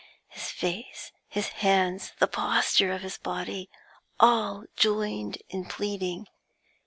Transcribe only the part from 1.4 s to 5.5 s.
hands, the posture of his body, all joined